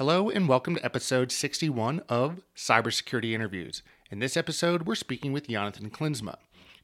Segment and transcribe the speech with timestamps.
[0.00, 3.82] Hello, and welcome to episode 61 of Cybersecurity Interviews.
[4.10, 6.36] In this episode, we're speaking with Jonathan Klijnsma.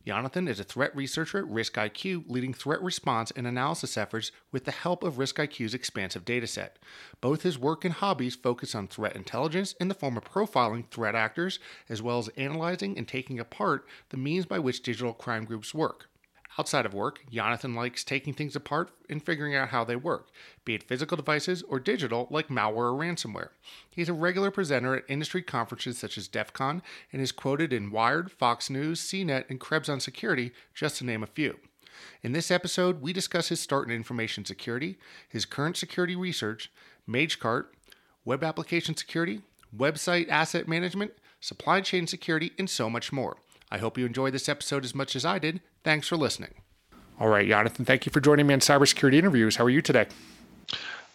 [0.06, 4.70] Jonathan is a threat researcher at RiskIQ, leading threat response and analysis efforts with the
[4.70, 6.72] help of RiskIQ's expansive dataset.
[7.22, 11.14] Both his work and hobbies focus on threat intelligence in the form of profiling threat
[11.14, 11.58] actors,
[11.88, 16.10] as well as analyzing and taking apart the means by which digital crime groups work.
[16.58, 20.28] Outside of work, Jonathan likes taking things apart and figuring out how they work,
[20.64, 23.50] be it physical devices or digital like malware or ransomware.
[23.90, 26.82] He's a regular presenter at industry conferences such as DEF CON
[27.12, 31.22] and is quoted in Wired, Fox News, CNET, and Krebs on Security, just to name
[31.22, 31.58] a few.
[32.22, 34.96] In this episode, we discuss his start in information security,
[35.28, 36.70] his current security research,
[37.08, 37.66] MageCart,
[38.24, 39.42] web application security,
[39.76, 43.36] website asset management, supply chain security, and so much more.
[43.70, 45.60] I hope you enjoyed this episode as much as I did.
[45.82, 46.54] Thanks for listening.
[47.18, 49.56] All right, Jonathan, thank you for joining me on Cybersecurity Interviews.
[49.56, 50.06] How are you today?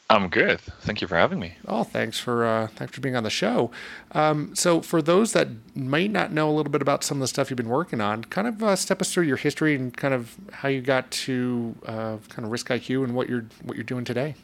[0.09, 0.59] I'm good.
[0.59, 1.55] Thank you for having me.
[1.69, 3.71] Oh, thanks for uh, thanks for being on the show.
[4.11, 7.29] Um, so, for those that might not know a little bit about some of the
[7.29, 10.13] stuff you've been working on, kind of uh, step us through your history and kind
[10.13, 13.85] of how you got to uh, kind of Risk IQ and what you're what you're
[13.85, 14.35] doing today.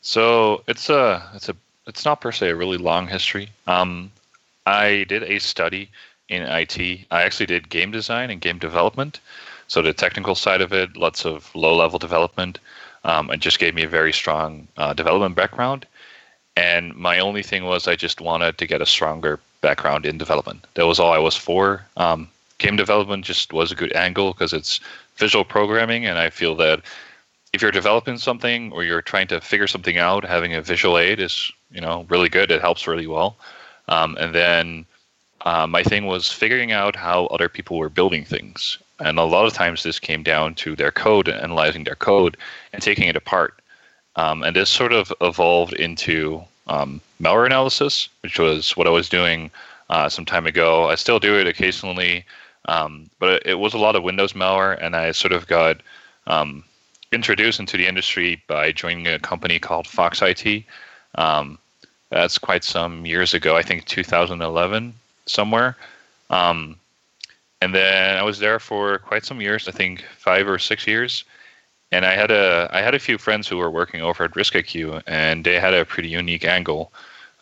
[0.00, 3.50] So it's a it's a it's not per se a really long history.
[3.66, 4.10] Um,
[4.64, 5.90] I did a study
[6.28, 7.06] in IT.
[7.10, 9.20] I actually did game design and game development.
[9.68, 12.58] So the technical side of it, lots of low level development,
[13.04, 15.86] um, and just gave me a very strong uh, development background.
[16.56, 20.66] And my only thing was I just wanted to get a stronger background in development.
[20.74, 21.84] That was all I was for.
[21.96, 24.80] Um, game development just was a good angle because it's
[25.16, 26.82] visual programming, and I feel that
[27.52, 31.20] if you're developing something or you're trying to figure something out, having a visual aid
[31.20, 32.50] is you know really good.
[32.50, 33.36] It helps really well.
[33.88, 34.86] Um, and then
[35.44, 38.78] uh, my thing was figuring out how other people were building things.
[39.00, 42.36] And a lot of times this came down to their code, analyzing their code,
[42.72, 43.60] and taking it apart.
[44.14, 49.08] Um, and this sort of evolved into um, malware analysis, which was what I was
[49.08, 49.50] doing
[49.90, 50.88] uh, some time ago.
[50.88, 52.24] I still do it occasionally,
[52.66, 55.80] um, but it, it, was a lot of Windows malware, and I sort of got
[56.28, 56.62] um,
[57.10, 60.64] introduced into the industry by joining a company called Fox IT.
[61.16, 61.58] Um,
[62.10, 64.94] that's quite some years ago, I think 2011
[65.26, 65.76] somewhere.
[66.30, 66.76] Um,
[67.60, 71.24] and then I was there for quite some years, I think five or six years.
[71.92, 75.02] And I had a I had a few friends who were working over at RiskIQ,
[75.06, 76.90] and they had a pretty unique angle.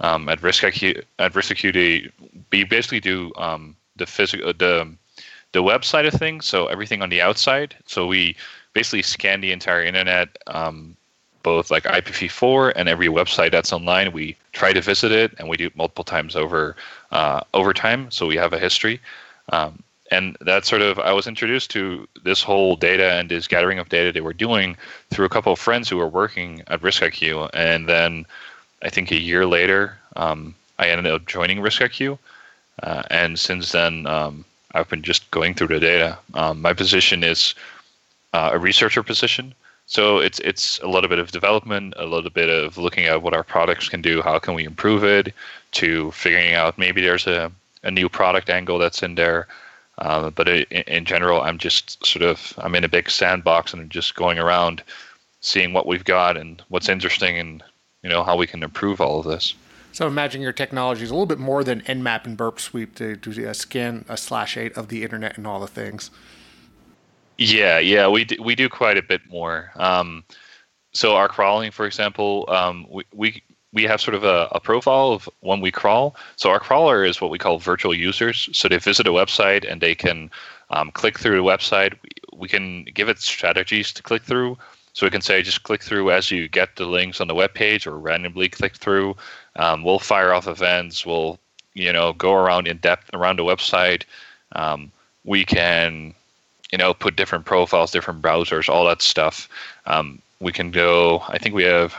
[0.00, 2.10] Um, at RiskIQ, at RiskIQ, they
[2.50, 4.92] we basically do um, the physical the
[5.52, 7.74] the website of things, so everything on the outside.
[7.86, 8.36] So we
[8.72, 10.96] basically scan the entire internet, um,
[11.42, 14.12] both like IPv4 and every website that's online.
[14.12, 16.76] We try to visit it, and we do it multiple times over
[17.12, 18.10] uh, over time.
[18.10, 19.00] So we have a history.
[19.52, 23.78] Um, and that sort of I was introduced to this whole data and this gathering
[23.78, 24.76] of data they were doing
[25.10, 28.26] through a couple of friends who were working at RiskIQ, and then
[28.82, 32.18] I think a year later um, I ended up joining RiskIQ,
[32.82, 34.44] uh, and since then um,
[34.74, 36.18] I've been just going through the data.
[36.34, 37.54] Um, my position is
[38.32, 39.54] uh, a researcher position,
[39.90, 43.34] so it's it's a little bit of development, a little bit of looking at what
[43.34, 45.34] our products can do, how can we improve it,
[45.72, 47.50] to figuring out maybe there's a,
[47.82, 49.48] a new product angle that's in there.
[49.98, 53.82] Uh, but in, in general, I'm just sort of I'm in a big sandbox and
[53.82, 54.84] I'm just going around,
[55.40, 57.60] seeing what we've got and what's interesting and
[58.04, 59.54] you know how we can improve all of this.
[59.90, 63.16] So imagine your technology is a little bit more than Nmap and Burp Suite to
[63.16, 66.12] do a scan a slash eight of the internet and all the things.
[67.40, 69.72] Yeah, yeah, we do, we do quite a bit more.
[69.76, 70.24] Um,
[70.92, 73.42] so our crawling, for example, um, we, we
[73.72, 76.16] we have sort of a, a, profile of when we crawl.
[76.36, 78.50] So our crawler is what we call virtual users.
[78.52, 80.28] So they visit a website and they can
[80.70, 81.94] um, click through the website.
[82.02, 84.58] We, we can give it strategies to click through.
[84.92, 87.54] So we can say just click through as you get the links on the web
[87.54, 89.16] page, or randomly click through.
[89.56, 91.06] Um, we'll fire off events.
[91.06, 91.38] We'll
[91.72, 94.02] you know go around in depth around the website.
[94.52, 94.92] Um,
[95.24, 96.14] we can
[96.72, 99.48] you know, put different profiles, different browsers, all that stuff.
[99.86, 101.22] Um, we can go.
[101.28, 101.94] I think we have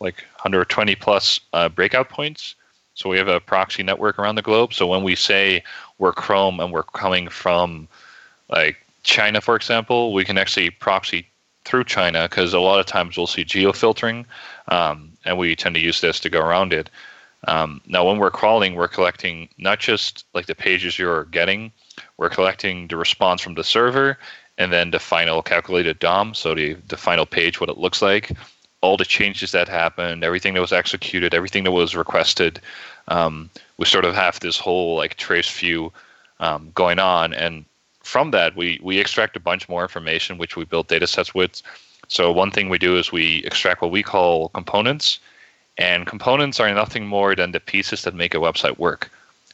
[0.00, 2.54] like 120 plus uh, breakout points.
[2.94, 4.72] So we have a proxy network around the globe.
[4.72, 5.62] So when we say
[5.98, 7.88] we're Chrome and we're coming from
[8.48, 11.26] like China, for example, we can actually proxy
[11.66, 14.24] through China because a lot of times we'll see geofiltering,
[14.68, 16.88] um, and we tend to use this to go around it.
[17.48, 21.72] Um, now, when we're crawling, we're collecting not just like the pages you're getting,
[22.18, 24.18] we're collecting the response from the server
[24.58, 28.32] and then the final calculated DOM, so the, the final page, what it looks like,
[28.80, 32.60] all the changes that happened, everything that was executed, everything that was requested.
[33.08, 35.92] Um, we sort of have this whole like trace view
[36.40, 37.64] um, going on, and
[38.02, 41.62] from that we we extract a bunch more information, which we build data sets with.
[42.08, 45.18] So one thing we do is we extract what we call components,
[45.76, 49.10] and components are nothing more than the pieces that make a website work.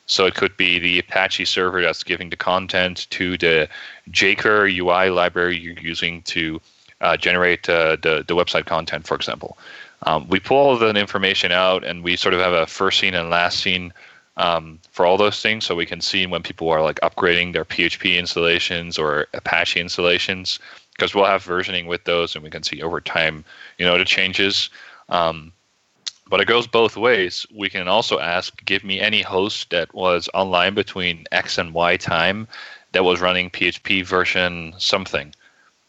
[0.06, 3.68] So it could be the Apache server that's giving the content to the
[4.10, 6.60] jQuery UI library you're using to
[7.00, 9.58] uh, generate uh, the, the website content, for example.
[10.04, 13.14] Um, we pull all that information out and we sort of have a first seen
[13.14, 13.92] and last seen
[14.36, 17.64] um, for all those things so we can see when people are like upgrading their
[17.64, 20.58] PHP installations or Apache installations
[20.96, 23.44] because we'll have versioning with those and we can see over time,
[23.78, 24.70] you know, the changes.
[25.08, 25.52] Um,
[26.28, 27.46] but it goes both ways.
[27.54, 31.96] We can also ask, give me any host that was online between X and Y
[31.96, 32.48] time
[32.92, 35.34] that was running PHP version something,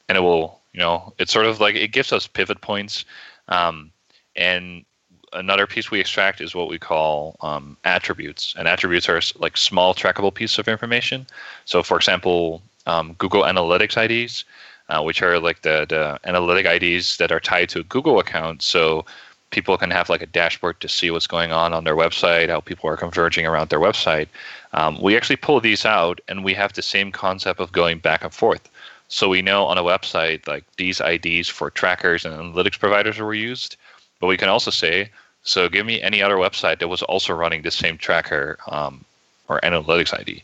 [0.07, 3.05] and it will, you know, it's sort of like it gives us pivot points.
[3.47, 3.91] Um,
[4.35, 4.85] and
[5.33, 9.93] another piece we extract is what we call um, attributes, and attributes are like small
[9.93, 11.27] trackable pieces of information.
[11.65, 14.45] So, for example, um, Google Analytics IDs,
[14.89, 18.61] uh, which are like the the analytic IDs that are tied to a Google account.
[18.61, 19.05] So
[19.53, 22.59] people can have like a dashboard to see what's going on on their website, how
[22.59, 24.27] people are converging around their website.
[24.73, 28.23] Um, we actually pull these out, and we have the same concept of going back
[28.23, 28.67] and forth.
[29.09, 33.35] So we know on a website like these IDs for trackers and analytics providers were
[33.35, 33.77] used,
[34.19, 35.11] but we can also say,
[35.43, 39.05] so give me any other website that was also running the same tracker um,
[39.49, 40.41] or analytics ID.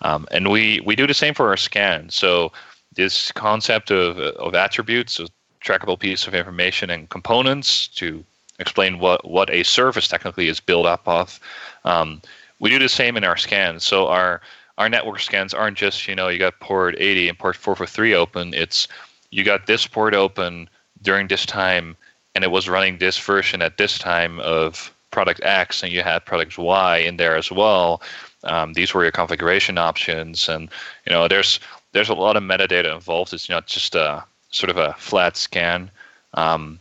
[0.00, 2.08] Um, and we, we do the same for our scan.
[2.08, 2.52] So
[2.94, 5.26] this concept of, of attributes, a
[5.62, 8.24] trackable piece of information and components to
[8.58, 11.40] explain what, what a service technically is built up of.
[11.84, 12.20] Um,
[12.58, 13.84] we do the same in our scans.
[13.84, 14.40] So our
[14.78, 18.54] our network scans aren't just you know you got port 80 and port 443 open.
[18.54, 18.88] It's
[19.30, 20.68] you got this port open
[21.02, 21.96] during this time,
[22.34, 26.24] and it was running this version at this time of product X, and you had
[26.24, 28.02] product Y in there as well.
[28.44, 30.68] Um, these were your configuration options, and
[31.06, 31.60] you know there's
[31.92, 33.32] there's a lot of metadata involved.
[33.32, 35.90] It's not just a sort of a flat scan.
[36.34, 36.78] Um,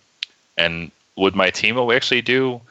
[0.58, 2.62] and with my team, what we actually do,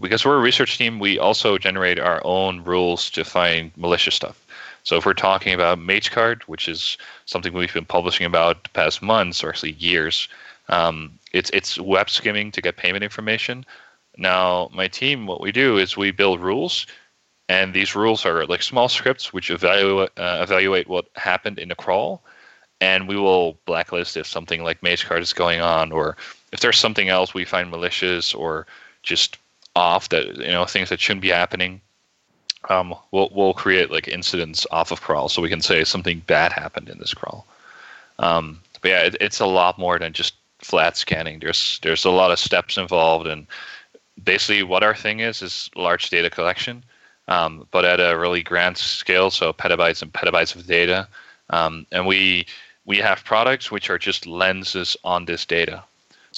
[0.00, 4.44] because we're a research team, we also generate our own rules to find malicious stuff.
[4.84, 6.96] So if we're talking about MageCart, which is
[7.26, 10.28] something we've been publishing about the past months or actually years,
[10.68, 13.66] um, it's it's web skimming to get payment information.
[14.16, 16.86] Now, my team, what we do is we build rules,
[17.48, 21.74] and these rules are like small scripts which evaluate uh, evaluate what happened in the
[21.74, 22.22] crawl,
[22.80, 26.16] and we will blacklist if something like MageCart is going on, or
[26.52, 28.66] if there's something else we find malicious or
[29.02, 29.38] just
[29.76, 31.80] off that you know things that shouldn't be happening.
[32.68, 36.52] Um, we'll we'll create like incidents off of crawl so we can say something bad
[36.52, 37.46] happened in this crawl.
[38.18, 41.38] Um, but yeah, it, it's a lot more than just flat scanning.
[41.38, 43.46] There's there's a lot of steps involved, and
[44.24, 46.82] basically what our thing is is large data collection,
[47.28, 51.06] um, but at a really grand scale, so petabytes and petabytes of data.
[51.50, 52.46] Um, and we
[52.84, 55.84] we have products which are just lenses on this data.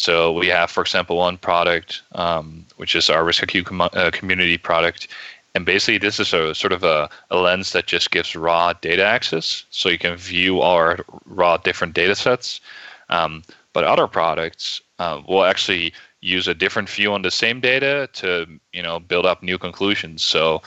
[0.00, 4.56] So we have, for example, one product um, which is our RiskIQ com- uh, community
[4.56, 5.08] product,
[5.54, 9.04] and basically this is a sort of a, a, lens that just gives raw data
[9.04, 12.62] access, so you can view our raw different data sets.
[13.10, 13.42] Um,
[13.74, 15.92] but other products uh, will actually
[16.22, 20.22] use a different view on the same data to you know build up new conclusions.
[20.22, 20.62] So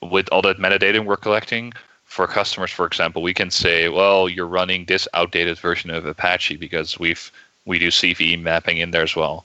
[0.00, 4.46] with all that metadata we're collecting, for customers, for example, we can say, well, you're
[4.46, 7.30] running this outdated version of Apache because we've
[7.66, 9.44] we do CVE mapping in there as well.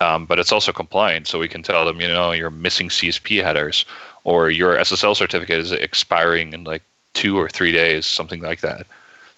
[0.00, 3.42] Um, but it's also compliant, so we can tell them, you know, you're missing CSP
[3.42, 3.84] headers,
[4.24, 6.82] or your SSL certificate is expiring in like
[7.14, 8.86] two or three days, something like that.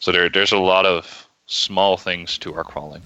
[0.00, 3.02] So there, there's a lot of small things to our crawling.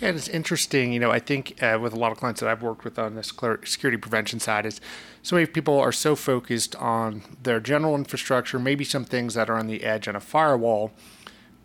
[0.00, 0.92] Yeah, it's interesting.
[0.92, 3.16] You know, I think uh, with a lot of clients that I've worked with on
[3.16, 4.80] the security prevention side is
[5.22, 9.58] so many people are so focused on their general infrastructure, maybe some things that are
[9.58, 10.92] on the edge on a firewall,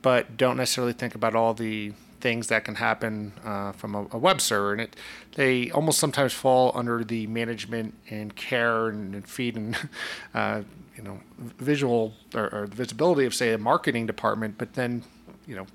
[0.02, 1.94] but don't necessarily think about all the
[2.26, 4.72] things that can happen uh, from a, a, web server.
[4.72, 4.96] And it,
[5.36, 9.78] they almost sometimes fall under the management and care and, and feed and
[10.34, 10.64] uh,
[10.98, 15.04] you know visual or, or visibility of say a marketing department, but then
[15.46, 15.68] you know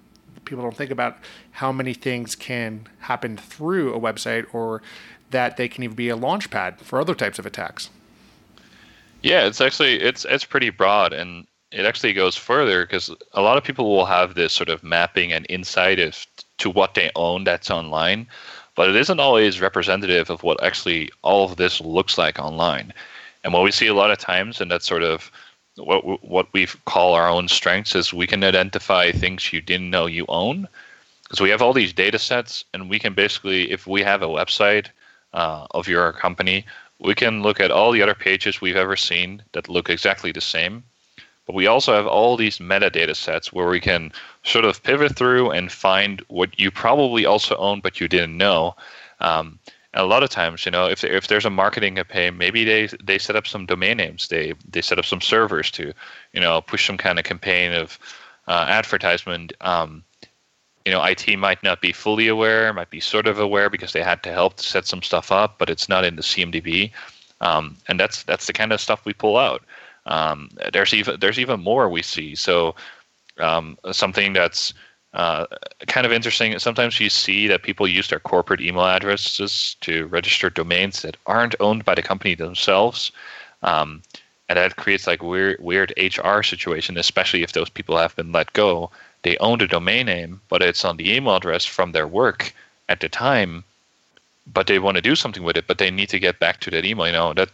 [0.45, 1.19] people don't think about
[1.53, 4.83] how many things can happen through a website or
[5.31, 7.91] that they can even be a launch pad for other types of attacks.
[9.23, 13.57] Yeah, it's actually it's it's pretty broad and it actually goes further because a lot
[13.57, 16.27] of people will have this sort of mapping and insight
[16.59, 18.27] to what they own that's online,
[18.75, 22.93] but it isn't always representative of what actually all of this looks like online.
[23.45, 25.31] And what we see a lot of times, and that's sort of
[25.77, 30.07] what what we call our own strengths, is we can identify things you didn't know
[30.07, 30.69] you own,
[31.23, 34.27] because we have all these data sets, and we can basically, if we have a
[34.27, 34.89] website
[35.33, 36.67] uh, of your company,
[36.99, 40.41] we can look at all the other pages we've ever seen that look exactly the
[40.41, 40.83] same.
[41.51, 44.13] But we also have all these metadata sets where we can
[44.45, 48.77] sort of pivot through and find what you probably also own but you didn't know.
[49.19, 49.59] Um,
[49.93, 52.87] and a lot of times, you know, if if there's a marketing campaign, maybe they
[53.03, 55.93] they set up some domain names, they they set up some servers to,
[56.33, 57.99] you know, push some kind of campaign of
[58.47, 59.53] uh, advertisement.
[59.61, 60.05] Um,
[60.87, 64.05] you know, IT might not be fully aware, might be sort of aware because they
[64.05, 66.93] had to help to set some stuff up, but it's not in the CMDB.
[67.41, 69.65] Um, and that's that's the kind of stuff we pull out.
[70.07, 72.35] Um, there's even there's even more we see.
[72.35, 72.75] So
[73.39, 74.75] um, something that's
[75.15, 75.47] uh,
[75.89, 76.57] kind of interesting.
[76.59, 81.57] Sometimes you see that people use their corporate email addresses to register domains that aren't
[81.59, 83.11] owned by the company themselves,
[83.63, 84.03] um,
[84.49, 88.53] and that creates like weird weird HR situation, especially if those people have been let
[88.53, 88.91] go.
[89.23, 92.55] They own the domain name, but it's on the email address from their work
[92.89, 93.65] at the time.
[94.47, 96.71] But they want to do something with it, but they need to get back to
[96.71, 97.07] that email.
[97.07, 97.51] You know that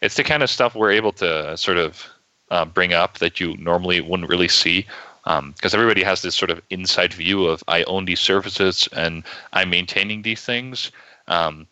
[0.00, 2.06] it's the kind of stuff we're able to sort of
[2.50, 4.86] uh, bring up that you normally wouldn't really see
[5.24, 9.24] because um, everybody has this sort of inside view of I own these services and
[9.52, 10.92] I'm maintaining these things.
[11.26, 11.66] Um,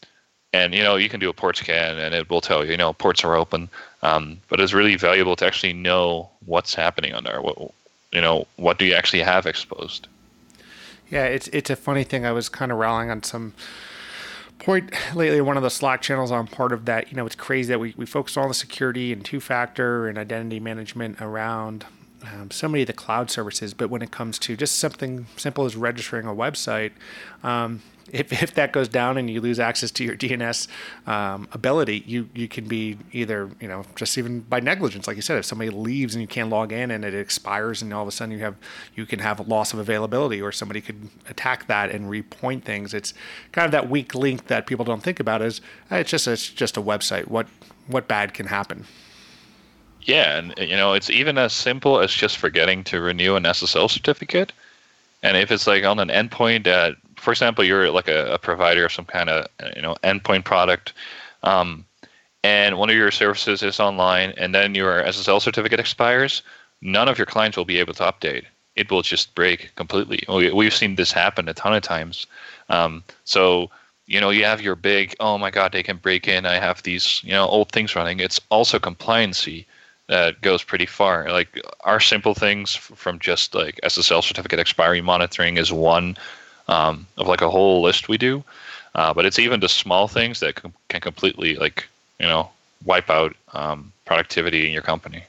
[0.53, 2.77] and you know you can do a port scan and it will tell you you
[2.77, 3.69] know ports are open.
[4.03, 7.41] Um, but it's really valuable to actually know what's happening on there.
[7.41, 7.57] What
[8.13, 10.09] you know what do you actually have exposed?
[11.11, 12.27] Yeah, it's it's a funny thing.
[12.27, 13.55] I was kind of rallying on some
[14.59, 17.69] point lately one of the slack channels i'm part of that you know it's crazy
[17.69, 21.85] that we, we focus on the security and two factor and identity management around
[22.33, 25.65] um, so many of the cloud services, but when it comes to just something simple
[25.65, 26.93] as registering a website,
[27.43, 30.69] um, if, if that goes down and you lose access to your DNS
[31.07, 35.23] um, ability, you you can be either you know just even by negligence, like you
[35.23, 38.09] said, if somebody leaves and you can't log in and it expires, and all of
[38.09, 38.57] a sudden you have
[38.95, 42.95] you can have a loss of availability, or somebody could attack that and repoint things.
[42.95, 43.15] It's
[43.53, 45.43] kind of that weak link that people don't think about.
[45.43, 47.29] Is it's just it's just a website.
[47.29, 47.47] What
[47.87, 48.87] what bad can happen?
[50.05, 53.91] Yeah, and you know, it's even as simple as just forgetting to renew an SSL
[53.91, 54.53] certificate.
[55.23, 58.85] And if it's like on an endpoint that, for example, you're like a, a provider
[58.85, 60.93] of some kind of you know endpoint product,
[61.43, 61.87] um,
[62.43, 66.43] and one of your services is online, and then your SSL certificate expires,
[66.83, 68.45] none of your clients will be able to update.
[68.77, 70.23] It will just break completely.
[70.29, 72.27] We, have seen this happen a ton of times.
[72.69, 73.71] Um, so
[74.07, 76.83] you know you have your big oh my god they can break in i have
[76.83, 79.65] these you know old things running it's also compliancy
[80.09, 81.31] that goes pretty far.
[81.31, 86.17] Like our simple things from just like SSL certificate expiry monitoring is one
[86.69, 88.45] um, of like a whole list we do.
[88.95, 91.89] Uh, but it's even the small things that can, can completely like
[92.21, 92.49] you know
[92.85, 95.25] wipe out um, productivity in your company.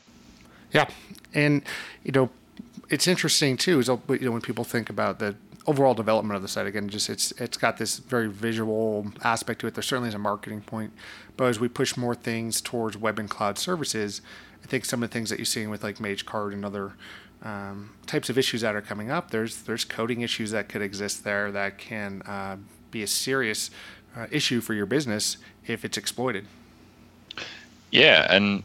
[0.72, 0.88] Yeah,
[1.34, 1.63] and
[2.03, 2.29] you know
[2.89, 3.79] it's interesting too.
[3.79, 5.36] Is you know when people think about the
[5.67, 9.67] overall development of the site again, just it's it's got this very visual aspect to
[9.67, 9.74] it.
[9.74, 10.93] There certainly is a marketing point,
[11.38, 14.22] but as we push more things towards web and cloud services,
[14.63, 16.93] I think some of the things that you're seeing with like MageCart and other
[17.43, 21.24] um, types of issues that are coming up, there's there's coding issues that could exist
[21.24, 22.57] there that can uh,
[22.91, 23.72] be a serious
[24.15, 26.45] uh, issue for your business if it's exploited.
[27.91, 28.63] Yeah, and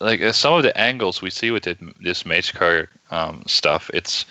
[0.00, 4.26] like some of the angles we see with it, this MageCart um, stuff, it's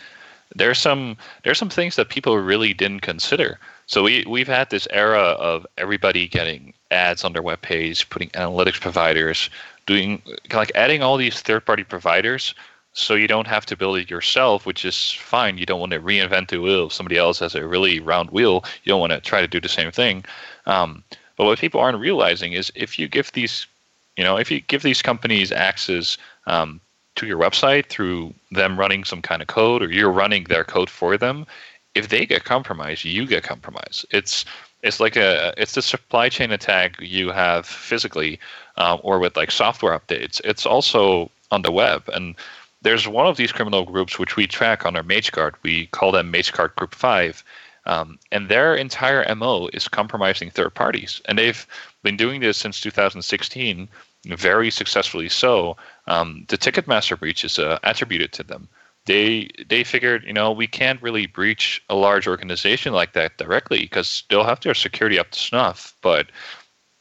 [0.56, 3.60] there's some there's some things that people really didn't consider.
[3.88, 8.30] So we we've had this era of everybody getting ads on their web page, putting
[8.30, 9.50] analytics providers,
[9.86, 10.22] doing
[10.54, 12.54] like adding all these third party providers
[12.96, 15.58] so you don't have to build it yourself, which is fine.
[15.58, 16.88] You don't want to reinvent the wheel.
[16.88, 19.60] If somebody else has a really round wheel, you don't want to try to do
[19.60, 20.24] the same thing.
[20.66, 21.04] Um,
[21.36, 23.68] but what people aren't realizing is if you give these,
[24.16, 26.80] you know, if you give these companies access um,
[27.16, 30.90] to your website through them running some kind of code or you're running their code
[30.90, 31.46] for them,
[31.94, 34.06] if they get compromised, you get compromised.
[34.12, 34.46] It's
[34.84, 38.40] it's like a it's the supply chain attack you have physically
[38.78, 40.40] um, or with like software updates.
[40.44, 42.08] It's also on the web.
[42.14, 42.36] And
[42.82, 45.54] there's one of these criminal groups which we track on our MageCart.
[45.64, 47.44] We call them MageCart Group 5.
[47.88, 51.22] Um, and their entire MO is compromising third parties.
[51.26, 51.66] And they've
[52.04, 53.88] been doing this since 2016,
[54.26, 55.78] very successfully so.
[56.08, 58.68] Um, the Ticketmaster breach is uh, attributed to them.
[59.06, 63.82] They they figured, you know, we can't really breach a large organization like that directly
[63.82, 65.94] because they'll have their security up to snuff.
[66.02, 66.28] But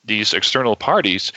[0.05, 1.33] these external parties,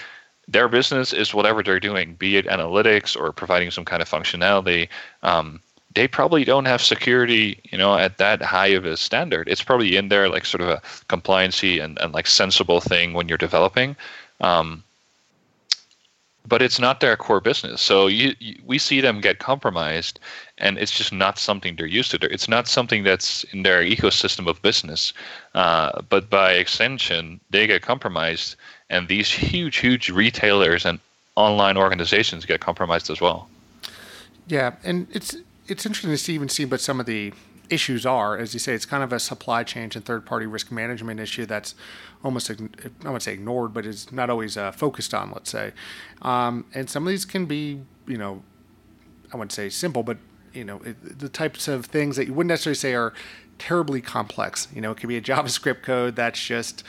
[0.48, 4.90] their business is whatever they're doing, be it analytics or providing some kind of functionality.
[5.24, 5.62] Um,
[5.96, 9.48] they probably don't have security, you know, at that high of a standard.
[9.48, 13.28] It's probably in there like sort of a compliancy and, and like sensible thing when
[13.28, 13.96] you're developing.
[14.42, 14.84] Um,
[16.48, 17.82] but it's not their core business.
[17.82, 20.20] So you, you, we see them get compromised,
[20.58, 22.34] and it's just not something they're used to.
[22.34, 25.14] It's not something that's in their ecosystem of business.
[25.54, 28.56] Uh, but by extension, they get compromised,
[28.90, 31.00] and these huge, huge retailers and
[31.36, 33.50] online organizations get compromised as well.
[34.48, 35.36] Yeah, and it's
[35.68, 37.34] it's interesting to see even see but some of the
[37.70, 38.38] issues are.
[38.38, 41.46] As you say, it's kind of a supply chain and third party risk management issue
[41.46, 41.76] that's
[42.24, 42.52] almost,
[43.06, 45.74] I would say ignored, but is not always uh, focused on, let's say.
[46.22, 48.44] Um, and some of these can be, you know,
[49.34, 50.18] I wouldn't say simple, but,
[50.54, 53.14] you know, it, the types of things that you wouldn't necessarily say are
[53.60, 54.68] terribly complex.
[54.74, 56.84] You know, it could be a JavaScript code that's just,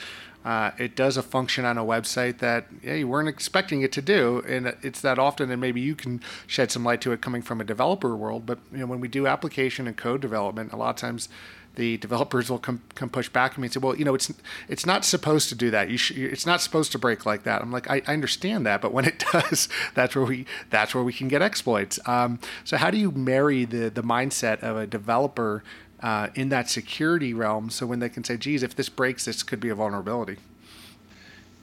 [0.45, 4.01] uh, it does a function on a website that yeah, you weren't expecting it to
[4.01, 5.51] do, and it's that often.
[5.51, 8.45] And maybe you can shed some light to it coming from a developer world.
[8.45, 11.27] But you know, when we do application and code development, a lot of times
[11.75, 14.33] the developers will come, come push back at me and say, well, you know, it's
[14.67, 15.89] it's not supposed to do that.
[15.89, 17.61] You sh- it's not supposed to break like that.
[17.61, 21.03] I'm like, I, I, understand that, but when it does, that's where we that's where
[21.03, 21.99] we can get exploits.
[22.07, 25.63] Um, so how do you marry the the mindset of a developer
[26.01, 27.69] uh, in that security realm.
[27.69, 30.37] So when they can say, geez, if this breaks, this could be a vulnerability.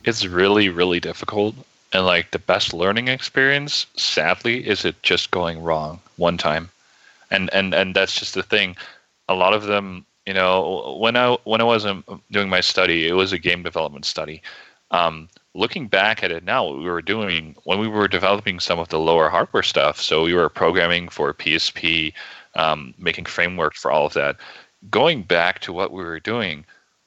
[0.05, 1.55] It's really, really difficult.
[1.93, 6.71] And like the best learning experience, sadly, is it just going wrong one time.
[7.31, 8.77] And and and that's just the thing.
[9.29, 11.85] A lot of them, you know, when I when I was
[12.31, 14.43] doing my study, it was a game development study.
[14.93, 18.79] Um, looking back at it now, what we were doing when we were developing some
[18.79, 22.13] of the lower hardware stuff, so we were programming for PSP,
[22.57, 24.37] um, making frameworks for all of that.
[24.91, 26.65] Going back to what we were doing,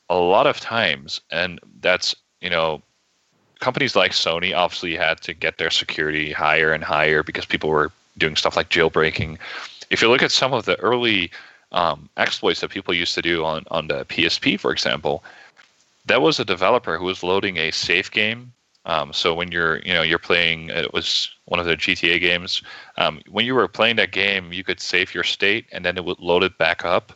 [0.09, 2.81] a lot of times, and that's you know,
[3.59, 7.91] companies like Sony obviously had to get their security higher and higher because people were
[8.17, 9.37] doing stuff like jailbreaking.
[9.89, 11.31] If you look at some of the early
[11.71, 15.23] um, exploits that people used to do on on the PSP, for example,
[16.05, 18.51] that was a developer who was loading a safe game
[18.85, 22.61] um, so when you're, you know, you're playing, it was one of the GTA games.
[22.97, 26.05] Um, when you were playing that game, you could save your state and then it
[26.05, 27.13] would load it back up.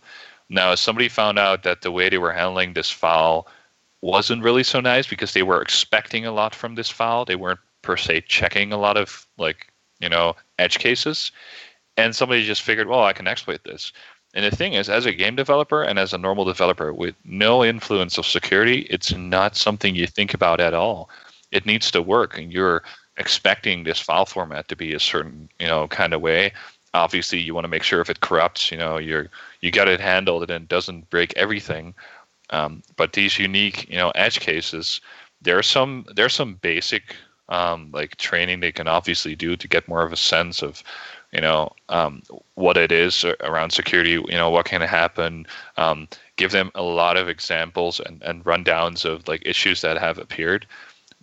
[0.50, 3.48] Now, somebody found out that the way they were handling this file
[4.02, 7.24] wasn't really so nice because they were expecting a lot from this file.
[7.24, 11.32] They weren't per se checking a lot of like, you know, edge cases.
[11.96, 13.94] And somebody just figured, well, I can exploit this.
[14.34, 17.64] And the thing is, as a game developer and as a normal developer with no
[17.64, 21.10] influence of security, it's not something you think about at all
[21.54, 22.84] it needs to work and you're
[23.18, 26.52] expecting this file format to be a certain you know kind of way.
[26.94, 29.30] Obviously you want to make sure if it corrupts you know you're
[29.62, 31.94] you got it handled and it doesn't break everything.
[32.50, 35.00] Um, but these unique you know edge cases
[35.42, 37.16] there's some there's some basic
[37.50, 40.84] um, like training they can obviously do to get more of a sense of
[41.32, 42.24] you know um,
[42.56, 45.46] what it is around security you know what can happen.
[45.78, 50.18] Um, give them a lot of examples and, and rundowns of like issues that have
[50.18, 50.66] appeared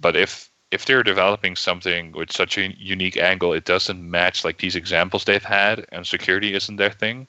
[0.00, 4.58] but if if they're developing something with such a unique angle, it doesn't match like
[4.58, 7.26] these examples they've had, and security isn't their thing,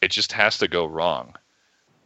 [0.00, 1.34] it just has to go wrong.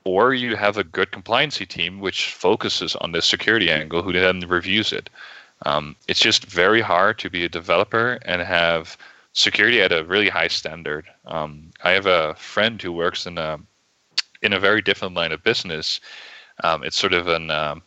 [0.04, 4.40] Or you have a good compliancy team which focuses on the security angle, who then
[4.40, 5.08] reviews it.
[5.64, 8.96] Um, it's just very hard to be a developer and have
[9.32, 11.06] security at a really high standard.
[11.26, 13.58] Um, I have a friend who works in a
[14.42, 16.00] in a very different line of business.
[16.64, 17.82] Um, it's sort of an um,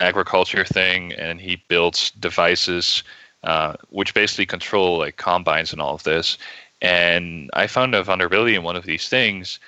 [0.00, 3.02] agriculture thing, and he builds devices
[3.44, 6.38] uh, which basically control like combines and all of this.
[6.80, 9.58] And I found a vulnerability in one of these things,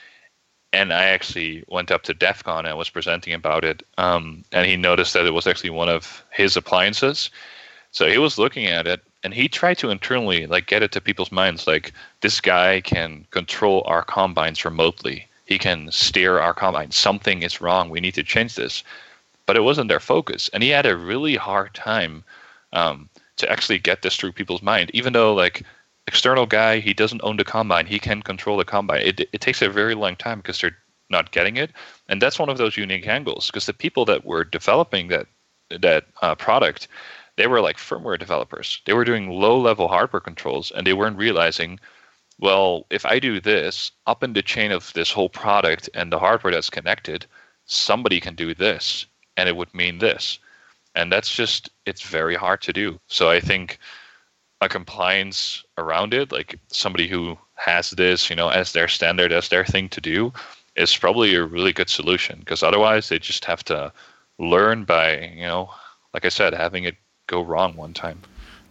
[0.72, 3.82] and I actually went up to DEF CON and was presenting about it.
[3.98, 7.30] Um, and he noticed that it was actually one of his appliances.
[7.90, 11.00] So he was looking at it, and he tried to internally like get it to
[11.00, 15.28] people's minds, like this guy can control our combines remotely.
[15.44, 16.90] He can steer our combine.
[16.90, 17.90] Something is wrong.
[17.90, 18.82] We need to change this
[19.46, 20.50] but it wasn't their focus.
[20.52, 22.24] And he had a really hard time
[22.72, 25.62] um, to actually get this through people's mind, even though like
[26.06, 29.02] external guy, he doesn't own the combine, he can control the combine.
[29.02, 30.76] It it takes a very long time because they're
[31.08, 31.70] not getting it,
[32.08, 35.26] and that's one of those unique angles because the people that were developing that
[35.70, 36.88] that uh, product,
[37.36, 38.80] they were like firmware developers.
[38.86, 41.80] They were doing low level hardware controls, and they weren't realizing.
[42.38, 46.18] Well, if I do this up in the chain of this whole product and the
[46.18, 47.24] hardware that's connected,
[47.64, 50.38] somebody can do this and it would mean this.
[50.94, 52.98] And that's just, it's very hard to do.
[53.06, 53.78] So I think
[54.60, 59.48] a compliance around it, like somebody who has this, you know, as their standard, as
[59.48, 60.32] their thing to do,
[60.76, 63.92] is probably a really good solution because otherwise they just have to
[64.38, 65.70] learn by, you know,
[66.14, 66.96] like I said, having it
[67.26, 68.20] go wrong one time.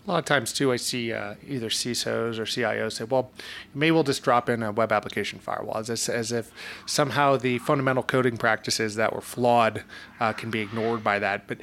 [0.08, 3.32] A lot of times too, I see uh, either CISOs or CIOs say, "Well,
[3.74, 6.52] maybe we'll just drop in a web application firewall," as as if
[6.86, 9.84] somehow the fundamental coding practices that were flawed
[10.20, 11.48] uh, can be ignored by that.
[11.48, 11.58] But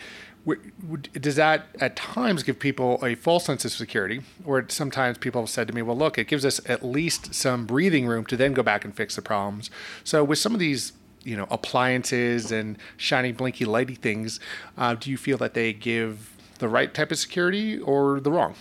[1.13, 4.23] does that at times give people a false sense of security?
[4.45, 7.65] Or sometimes people have said to me, "Well, look, it gives us at least some
[7.65, 9.71] breathing room to then go back and fix the problems."
[10.03, 14.41] So with some of these you know appliances and shiny blinky lighty things
[14.77, 18.55] uh, do you feel that they give the right type of security or the wrong?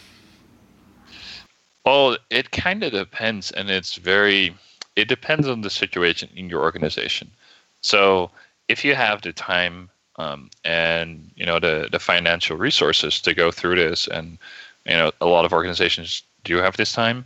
[1.85, 4.55] Well, it kind of depends, and it's very.
[4.97, 7.31] It depends on the situation in your organization.
[7.79, 8.29] So,
[8.67, 13.51] if you have the time um, and you know the the financial resources to go
[13.51, 14.37] through this, and
[14.85, 17.25] you know a lot of organizations do have this time,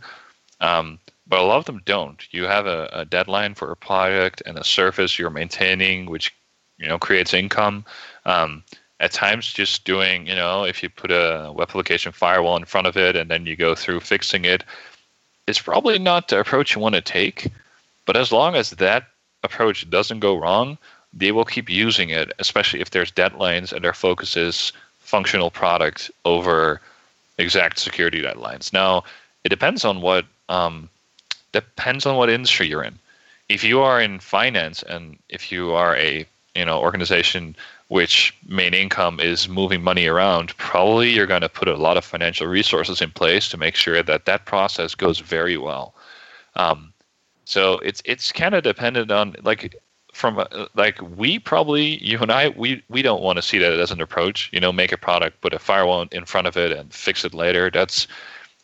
[0.60, 2.22] um, but a lot of them don't.
[2.32, 6.34] You have a, a deadline for a product and a service you're maintaining, which
[6.78, 7.84] you know creates income.
[8.24, 8.62] Um,
[9.00, 12.86] at times just doing, you know, if you put a web application firewall in front
[12.86, 14.64] of it and then you go through fixing it,
[15.46, 17.48] it's probably not the approach you want to take.
[18.06, 19.08] But as long as that
[19.42, 20.78] approach doesn't go wrong,
[21.12, 26.10] they will keep using it, especially if there's deadlines and their focus is functional product
[26.24, 26.80] over
[27.38, 28.72] exact security deadlines.
[28.72, 29.04] Now,
[29.44, 30.88] it depends on what um,
[31.52, 32.98] depends on what industry you're in.
[33.48, 37.54] If you are in finance and if you are a you know organization
[37.88, 42.04] which main income is moving money around, probably you're going to put a lot of
[42.04, 45.94] financial resources in place to make sure that that process goes very well.
[46.56, 46.92] Um,
[47.44, 49.76] so it's it's kind of dependent on like
[50.12, 50.44] from
[50.74, 54.00] like we probably you and I we we don't want to see that as an
[54.00, 54.50] approach.
[54.52, 57.34] You know, make a product, put a firewall in front of it, and fix it
[57.34, 57.70] later.
[57.70, 58.08] That's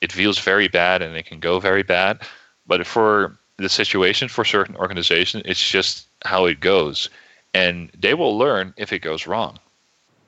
[0.00, 2.22] it feels very bad and it can go very bad.
[2.66, 7.08] But for the situation for certain organizations, it's just how it goes
[7.54, 9.58] and they will learn if it goes wrong.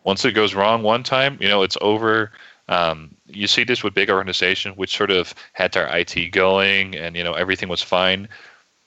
[0.04, 2.30] Once it goes wrong one time, you know it's over.
[2.68, 7.16] Um, you see this with big organizations which sort of had their IT going and
[7.16, 8.28] you know everything was fine.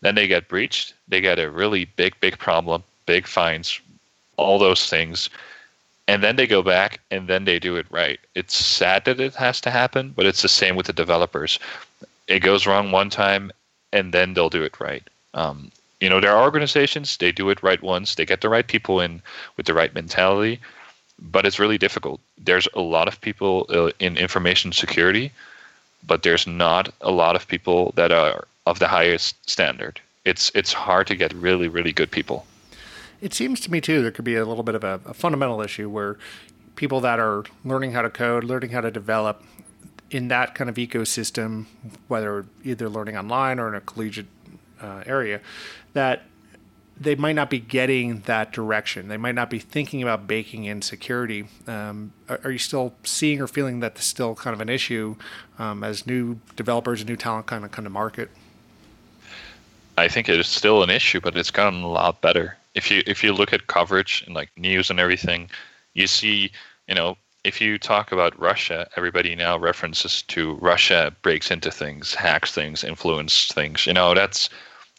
[0.02, 0.94] Then they get breached.
[1.08, 3.80] They get a really big, big problem, big fines,
[4.38, 5.30] all those things.
[6.08, 8.20] And then they go back and then they do it right.
[8.36, 11.60] It's sad that it has to happen, but it's the same with the developers.
[12.28, 13.52] It goes wrong one time
[13.92, 15.04] and then they'll do it right.
[15.34, 18.68] Um, you know, there are organizations, they do it right once, they get the right
[18.68, 19.22] people in
[19.56, 20.60] with the right mentality,
[21.20, 22.20] but it's really difficult.
[22.38, 25.32] There's a lot of people uh, in information security,
[26.06, 30.00] but there's not a lot of people that are of the highest standard.
[30.26, 32.46] It's it's hard to get really really good people.
[33.22, 35.62] It seems to me too there could be a little bit of a, a fundamental
[35.62, 36.18] issue where
[36.76, 39.44] people that are learning how to code, learning how to develop
[40.12, 41.66] in that kind of ecosystem,
[42.08, 44.28] whether either learning online or in a collegiate
[44.82, 45.42] uh, area,
[45.98, 46.22] that
[47.00, 49.08] they might not be getting that direction.
[49.08, 51.48] They might not be thinking about baking in security.
[51.66, 55.16] Um, are, are, you still seeing or feeling that that's still kind of an issue
[55.58, 58.30] um, as new developers and new talent kind of come to market?
[59.98, 62.56] I think it is still an issue, but it's gotten a lot better.
[62.76, 65.50] If you if you look at coverage and like news and everything,
[65.96, 66.52] you see,
[66.88, 72.14] you know, if you talk about Russia, everybody now references to Russia breaks into things,
[72.14, 73.88] hacks things, influence things.
[73.88, 74.52] You know, that's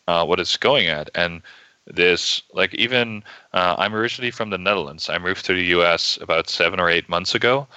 [0.09, 1.11] uh, what it's going at.
[1.15, 1.43] And
[1.87, 5.09] this, like, even uh, I'm originally from the Netherlands.
[5.09, 6.19] I moved to the U.S.
[6.21, 7.69] about seven or eight months ago.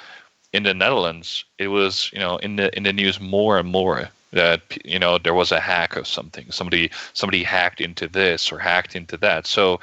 [0.54, 4.10] In the Netherlands, it was, you know, in the in the news more and more
[4.32, 6.52] that you know there was a hack of something.
[6.52, 9.48] Somebody somebody hacked into this or hacked into that.
[9.48, 9.80] So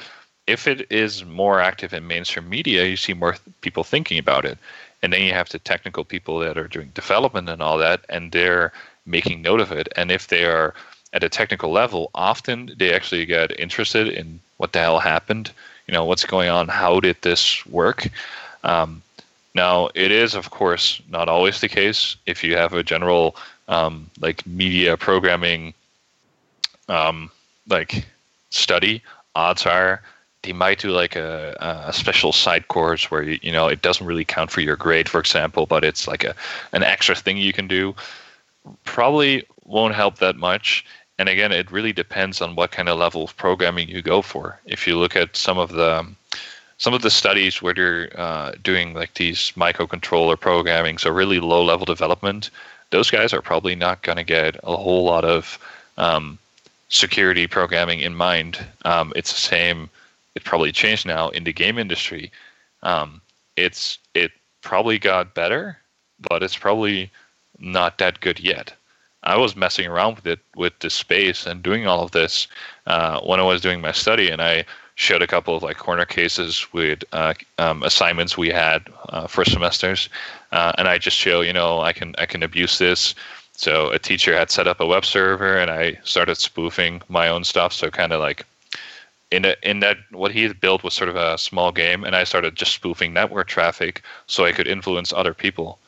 [0.46, 4.44] if it is more active in mainstream media, you see more th- people thinking about
[4.44, 4.58] it.
[5.02, 8.32] And then you have the technical people that are doing development and all that, and
[8.32, 8.72] they're
[9.06, 9.88] making note of it.
[9.96, 10.74] And if they are
[11.12, 15.50] at a technical level, often they actually get interested in what the hell happened.
[15.86, 16.68] You know, what's going on?
[16.68, 18.08] How did this work?
[18.62, 19.02] Um,
[19.54, 22.16] now, it is, of course, not always the case.
[22.26, 23.36] If you have a general,
[23.68, 25.72] um, like, media programming,
[26.88, 27.30] um,
[27.68, 28.06] like,
[28.50, 29.02] study,
[29.34, 30.02] odds are
[30.42, 31.56] they might do like a,
[31.88, 35.08] a special side course where you, you know it doesn't really count for your grade,
[35.08, 36.34] for example, but it's like a
[36.72, 37.94] an extra thing you can do.
[38.84, 40.84] Probably won't help that much
[41.18, 44.60] and again, it really depends on what kind of level of programming you go for.
[44.64, 46.06] If you look at some of the
[46.78, 51.64] some of the studies where they're uh, doing like these microcontroller programming, so really low
[51.64, 52.50] level development,
[52.90, 55.58] those guys are probably not going to get a whole lot of
[55.96, 56.38] um,
[56.88, 58.64] security programming in mind.
[58.84, 59.90] Um, it's the same.
[60.36, 62.30] It probably changed now in the game industry.
[62.84, 63.20] Um,
[63.56, 64.30] it's it
[64.62, 65.78] probably got better,
[66.30, 67.10] but it's probably
[67.58, 68.72] not that good yet.
[69.22, 72.46] I was messing around with it with the space and doing all of this
[72.86, 76.04] uh, when I was doing my study, and I showed a couple of like corner
[76.04, 80.08] cases with uh, um, assignments we had uh, for semesters,
[80.52, 83.14] uh, and I just show you know I can I can abuse this.
[83.52, 87.42] So a teacher had set up a web server, and I started spoofing my own
[87.44, 87.72] stuff.
[87.72, 88.46] So kind of like
[89.30, 92.14] in a, in that what he had built was sort of a small game, and
[92.16, 95.78] I started just spoofing network traffic so I could influence other people.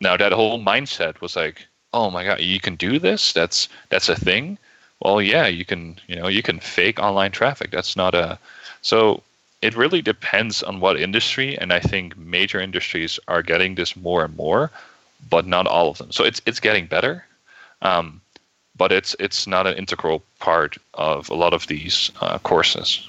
[0.00, 3.32] Now that whole mindset was like, oh my god, you can do this?
[3.32, 4.58] That's that's a thing.
[5.00, 5.96] Well, yeah, you can.
[6.08, 7.70] You know, you can fake online traffic.
[7.70, 8.38] That's not a.
[8.82, 9.22] So
[9.62, 14.24] it really depends on what industry, and I think major industries are getting this more
[14.24, 14.70] and more,
[15.30, 16.12] but not all of them.
[16.12, 17.24] So it's it's getting better.
[17.80, 18.20] Um,
[18.76, 23.08] but it's it's not an integral part of a lot of these uh, courses.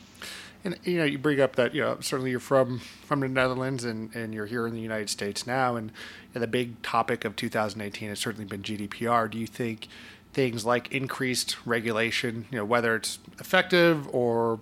[0.65, 3.85] And you know, you bring up that you know certainly you're from from the Netherlands
[3.85, 5.91] and, and you're here in the United States now, and,
[6.33, 9.29] and the big topic of 2018 has certainly been GDPR.
[9.29, 9.87] Do you think
[10.33, 14.59] things like increased regulation, you know, whether it's effective or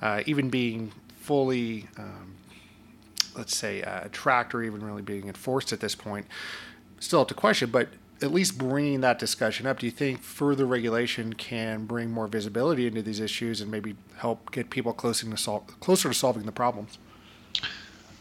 [0.00, 2.34] uh, even being fully, um,
[3.34, 6.26] let's say, uh, tracked or even really being enforced at this point,
[7.00, 7.70] still up to question.
[7.70, 7.88] But
[8.22, 12.86] at least bringing that discussion up, do you think further regulation can bring more visibility
[12.86, 16.52] into these issues and maybe help get people closer to, sol- closer to solving the
[16.52, 16.98] problems?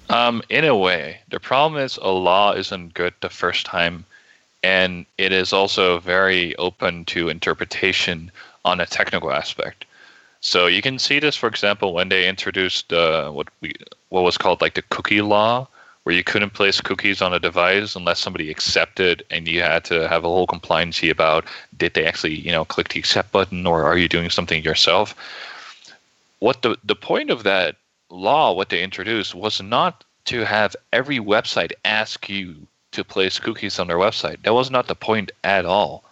[0.09, 4.05] Um, in a way, the problem is a law isn't good the first time,
[4.63, 8.31] and it is also very open to interpretation
[8.65, 9.85] on a technical aspect.
[10.41, 13.73] So you can see this, for example, when they introduced uh, what we
[14.09, 15.67] what was called like the cookie law,
[16.05, 20.07] where you couldn't place cookies on a device unless somebody accepted and you had to
[20.07, 23.83] have a whole compliancy about did they actually you know click the accept button or
[23.83, 25.15] are you doing something yourself?
[26.39, 27.77] What the the point of that
[28.11, 32.55] law what they introduced was not to have every website ask you
[32.91, 34.43] to place cookies on their website.
[34.43, 36.03] That was not the point at all.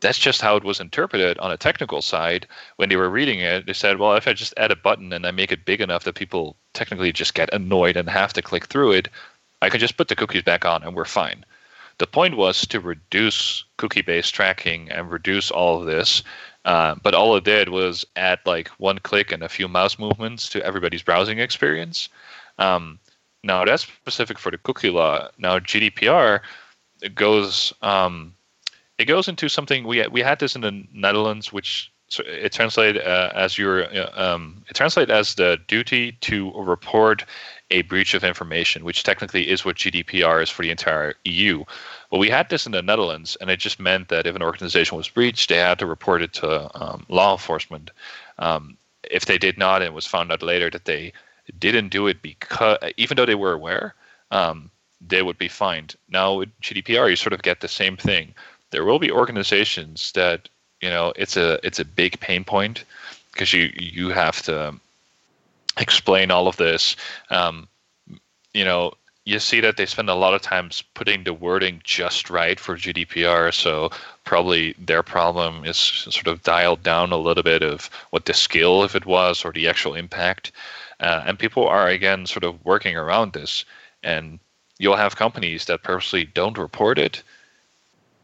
[0.00, 2.46] That's just how it was interpreted on a technical side.
[2.76, 5.26] When they were reading it they said well if i just add a button and
[5.26, 8.64] i make it big enough that people technically just get annoyed and have to click
[8.64, 9.08] through it
[9.62, 11.44] I can just put the cookies back on and we're fine.
[11.98, 16.24] The point was to reduce cookie based tracking and reduce all of this.
[16.64, 20.48] Uh, but all it did was add like one click and a few mouse movements
[20.48, 22.08] to everybody's browsing experience.
[22.58, 22.98] Um,
[23.44, 25.28] now that's specific for the cookie law.
[25.38, 26.40] Now GDPR
[27.14, 28.34] goes um,
[28.98, 33.30] it goes into something we we had this in the Netherlands, which it translated uh,
[33.34, 37.24] as your uh, um, it translated as the duty to report
[37.70, 41.64] a breach of information, which technically is what GDPR is for the entire EU.
[42.10, 44.96] But we had this in the Netherlands, and it just meant that if an organization
[44.96, 47.90] was breached, they had to report it to um, law enforcement.
[48.38, 48.76] Um,
[49.10, 51.12] if they did not, and it was found out later that they
[51.58, 53.94] didn't do it because, even though they were aware,
[54.30, 54.70] um,
[55.00, 55.96] they would be fined.
[56.08, 58.34] Now with GDPR, you sort of get the same thing.
[58.70, 60.48] There will be organizations that
[60.82, 62.84] you know it's a it's a big pain point
[63.32, 64.74] because you you have to
[65.78, 66.96] explain all of this.
[67.30, 67.68] Um,
[68.52, 68.92] you know,
[69.24, 72.76] you see that they spend a lot of times putting the wording just right for
[72.76, 73.54] GDPR.
[73.54, 73.90] So
[74.24, 78.84] probably their problem is sort of dialed down a little bit of what the skill,
[78.84, 80.52] if it was, or the actual impact.
[81.00, 83.64] Uh, and people are again sort of working around this.
[84.02, 84.38] And
[84.78, 87.22] you'll have companies that purposely don't report it.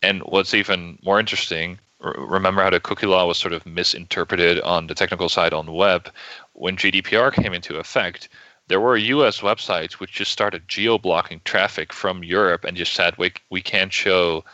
[0.03, 4.87] And what's even more interesting, remember how the cookie law was sort of misinterpreted on
[4.87, 6.11] the technical side on the web
[6.59, 8.29] when GDPR came into effect,
[8.67, 13.17] there were US websites which just started geo blocking traffic from Europe and just said,
[13.17, 14.45] we, we can't show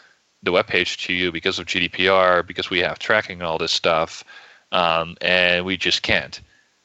[0.42, 3.72] the web page to you because of GDPR, because we have tracking and all this
[3.72, 4.22] stuff,
[4.72, 6.40] um, and we just can't.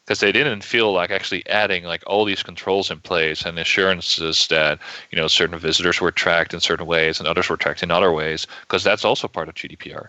[0.06, 4.48] Because they didn't feel like actually adding like all these controls in place and assurances
[4.48, 4.80] that
[5.12, 8.12] you know certain visitors were tracked in certain ways and others were tracked in other
[8.12, 10.08] ways, because that's also part of GDPR.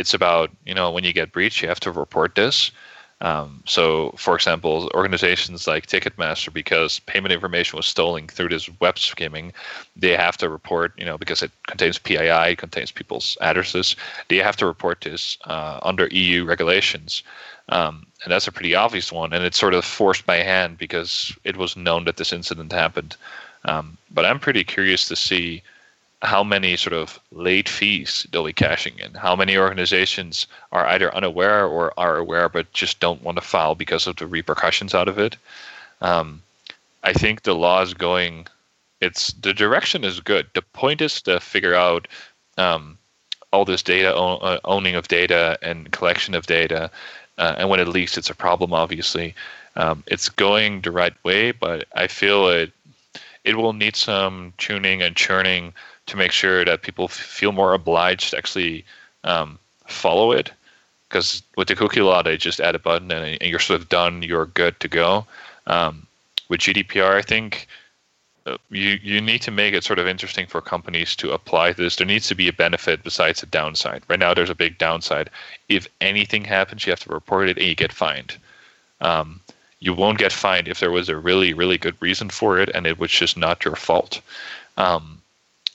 [0.00, 2.72] It's about you know when you get breached, you have to report this,
[3.22, 8.98] um, so, for example, organizations like Ticketmaster, because payment information was stolen through this web
[8.98, 9.52] skimming,
[9.94, 13.94] they have to report, you know, because it contains PII, it contains people's addresses,
[14.28, 17.22] they have to report this uh, under EU regulations.
[17.68, 19.34] Um, and that's a pretty obvious one.
[19.34, 23.16] And it's sort of forced by hand because it was known that this incident happened.
[23.66, 25.62] Um, but I'm pretty curious to see
[26.22, 29.14] how many sort of late fees they'll be cashing in.
[29.14, 33.74] How many organizations are either unaware or are aware but just don't want to file
[33.74, 35.36] because of the repercussions out of it.
[36.02, 36.42] Um,
[37.02, 38.46] I think the law is going.
[39.00, 40.46] It's the direction is good.
[40.52, 42.06] The point is to figure out
[42.58, 42.98] um,
[43.50, 46.90] all this data uh, owning of data and collection of data,
[47.38, 48.74] uh, and when it leaks, it's a problem.
[48.74, 49.34] Obviously,
[49.76, 52.72] um, it's going the right way, but I feel it
[53.44, 55.72] it will need some tuning and churning
[56.10, 58.84] to make sure that people feel more obliged to actually
[59.24, 60.52] um, follow it.
[61.08, 63.88] because with the cookie law, they just add a button and, and, you're sort of
[63.88, 64.22] done.
[64.22, 65.26] You're good to go.
[65.66, 66.06] Um,
[66.48, 67.68] with GDPR, I think
[68.46, 71.96] uh, you you need to make it sort of interesting for companies to apply this.
[71.96, 74.02] There needs to be a benefit besides a downside.
[74.08, 75.30] Right now, there's a big downside.
[75.68, 78.36] If anything happens, you have to report it and you get fined.
[79.00, 79.40] Um,
[79.78, 82.86] you won't get fined if there was a really really good reason for it and
[82.86, 84.20] it was just not your fault.
[84.76, 85.19] Um,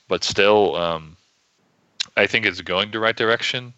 [0.07, 1.17] but still, um,
[2.17, 3.73] I think it's going the right direction.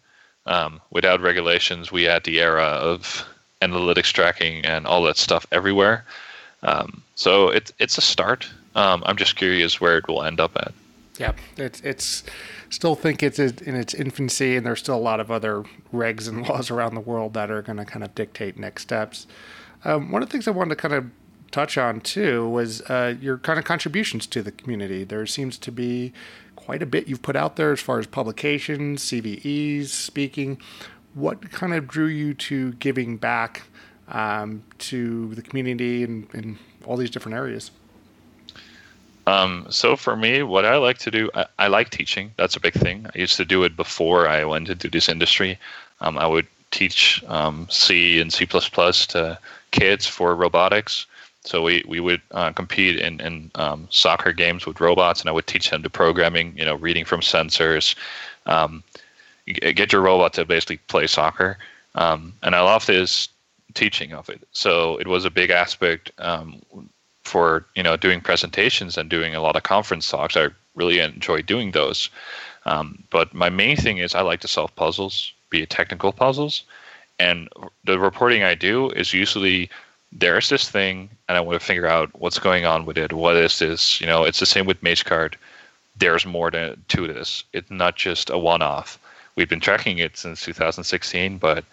[0.46, 3.26] Um, without regulations, we had the era of
[3.60, 6.04] analytics tracking and all that stuff everywhere.
[6.62, 8.48] Um, so it's it's a start.
[8.74, 10.72] Um, I'm just curious where it will end up at.
[11.18, 12.24] Yeah, it's it's
[12.70, 16.42] still think it's in its infancy, and there's still a lot of other regs and
[16.48, 19.26] laws around the world that are going to kind of dictate next steps.
[19.84, 21.06] Um, one of the things I wanted to kind of
[21.50, 25.04] touch on too was uh, your kind of contributions to the community.
[25.04, 26.12] There seems to be
[26.56, 30.58] quite a bit you've put out there as far as publications, CVEs, speaking.
[31.14, 33.62] What kind of drew you to giving back
[34.08, 37.70] um, to the community and, and all these different areas?
[39.26, 42.32] Um, so for me, what I like to do, I, I, like teaching.
[42.36, 43.06] That's a big thing.
[43.14, 45.58] I used to do it before I went into this industry.
[46.00, 49.38] Um, I would teach um, C and C++ to
[49.70, 51.06] kids for robotics.
[51.48, 55.32] So we, we would uh, compete in, in um, soccer games with robots, and I
[55.32, 57.94] would teach them the programming, you know, reading from sensors,
[58.44, 58.84] um,
[59.46, 61.56] get your robot to basically play soccer.
[61.94, 63.30] Um, and I love this
[63.72, 64.46] teaching of it.
[64.52, 66.60] So it was a big aspect um,
[67.22, 70.36] for you know doing presentations and doing a lot of conference talks.
[70.36, 72.10] I really enjoy doing those.
[72.66, 76.64] Um, but my main thing is I like to solve puzzles, be it technical puzzles,
[77.18, 77.48] and
[77.84, 79.70] the reporting I do is usually
[80.12, 83.12] there's this thing and I want to figure out what's going on with it.
[83.12, 84.00] What is this?
[84.00, 85.34] You know, it's the same with MageCart.
[85.96, 87.44] There's more to, to this.
[87.52, 88.98] It's not just a one off.
[89.36, 91.64] We've been tracking it since 2016, but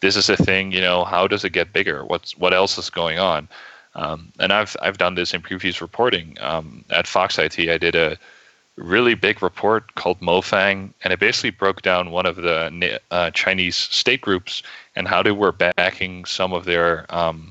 [0.00, 2.04] this is a thing, you know, how does it get bigger?
[2.04, 3.48] What's what else is going on?
[3.94, 6.36] Um, and I've I've done this in previous reporting.
[6.40, 8.16] Um, at Fox IT, I did a
[8.76, 13.74] really big report called Mofang, and it basically broke down one of the uh, Chinese
[13.74, 14.62] state groups
[14.94, 17.50] and how they were backing some of their um,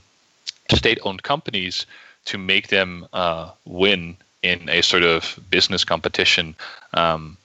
[0.75, 1.85] state-owned companies
[2.25, 6.55] to make them uh, win in a sort of business competition.
[6.93, 7.37] Um,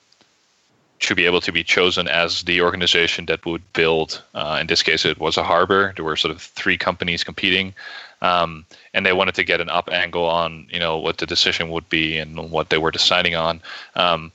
[1.02, 4.22] to be able to be chosen as the organization that would build.
[4.34, 5.92] Uh, in this case, it was a harbor.
[5.96, 7.74] There were sort of three companies competing,
[8.22, 11.70] um, and they wanted to get an up angle on you know what the decision
[11.70, 13.60] would be and what they were deciding on.
[13.96, 14.30] Um,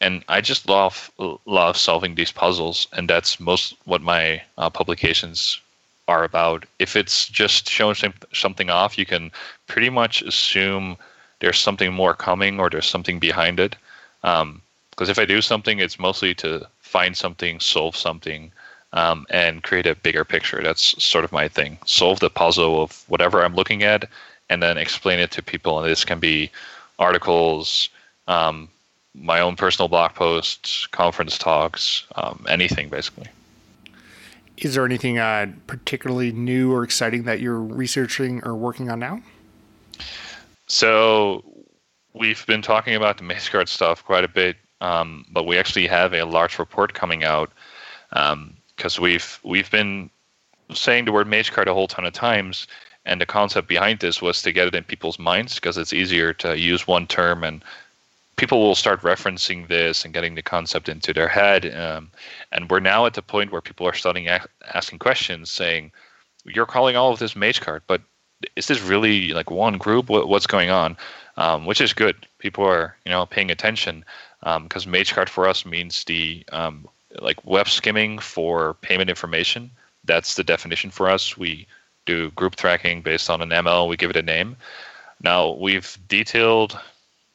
[0.00, 1.10] and I just love
[1.46, 5.60] love solving these puzzles, and that's most what my uh, publications
[6.08, 6.66] are about.
[6.78, 7.96] If it's just showing
[8.32, 9.30] something off, you can
[9.66, 10.96] pretty much assume
[11.40, 13.76] there's something more coming or there's something behind it.
[14.22, 18.52] Um, because if I do something, it's mostly to find something, solve something,
[18.92, 20.62] um, and create a bigger picture.
[20.62, 21.78] That's sort of my thing.
[21.84, 24.08] Solve the puzzle of whatever I'm looking at,
[24.48, 25.80] and then explain it to people.
[25.80, 26.50] And this can be
[27.00, 27.88] articles,
[28.28, 28.68] um,
[29.14, 33.28] my own personal blog posts, conference talks, um, anything basically.
[34.64, 39.20] Is there anything uh, particularly new or exciting that you're researching or working on now?
[40.66, 41.44] So
[42.14, 46.12] we've been talking about the MageCart stuff quite a bit um, but we actually have
[46.12, 47.50] a large report coming out
[48.10, 50.10] because um, we've we've been
[50.72, 52.66] saying the word MageCart a whole ton of times,
[53.06, 56.34] and the concept behind this was to get it in people's minds because it's easier
[56.34, 57.64] to use one term and
[58.36, 61.74] people will start referencing this and getting the concept into their head.
[61.74, 62.10] Um,
[62.52, 65.92] and we're now at the point where people are starting a- asking questions, saying,
[66.44, 68.02] "You're calling all of this MageCart, but
[68.56, 70.08] is this really like one group?
[70.08, 70.96] What, what's going on?"
[71.36, 72.26] Um, which is good.
[72.38, 74.04] People are you know paying attention
[74.40, 76.88] because um, MageCart for us means the um,
[77.20, 79.70] like web skimming for payment information.
[80.04, 81.36] That's the definition for us.
[81.36, 81.66] We
[82.04, 83.86] do group tracking based on an MO.
[83.86, 84.56] We give it a name.
[85.22, 86.78] Now we've detailed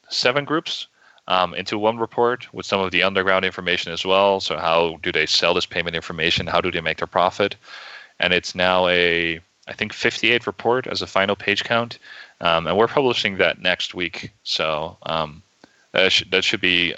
[0.08, 0.86] seven groups
[1.30, 4.40] um, into one report with some of the underground information as well.
[4.40, 6.48] So how do they sell this payment information?
[6.48, 7.54] How do they make their profit?
[8.18, 11.98] And it's now a I think 58 report as a final page count,
[12.40, 14.32] um, and we're publishing that next week.
[14.42, 15.42] So um,
[15.92, 16.94] that should, that should be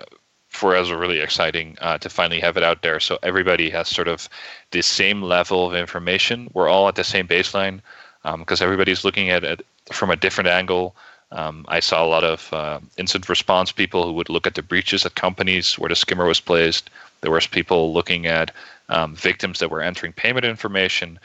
[0.48, 3.00] for us really exciting uh, to finally have it out there.
[3.00, 4.26] So everybody has sort of
[4.70, 6.50] the same level of information.
[6.54, 7.80] We're all at the same baseline
[8.22, 10.96] because um, everybody's looking at it from a different angle.
[11.32, 14.62] Um, I saw a lot of uh, incident response people who would look at the
[14.62, 16.90] breaches at companies where the skimmer was placed.
[17.22, 18.54] There was people looking at
[18.88, 21.18] um, victims that were entering payment information.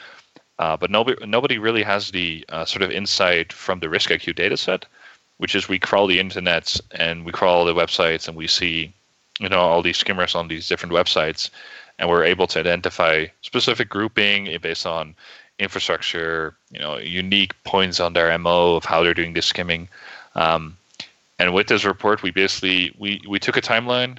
[0.58, 4.84] Uh, but nobody, nobody really has the uh, sort of insight from the RiskIQ dataset
[5.38, 8.92] which is we crawl the internet and we crawl the websites and we see
[9.40, 11.50] you know all these skimmers on these different websites
[11.98, 15.14] and we're able to identify specific grouping based on
[15.58, 19.88] infrastructure, you know, unique points on their MO of how they're doing this skimming.
[20.34, 20.76] Um,
[21.38, 24.18] and with this report, we basically we, we took a timeline,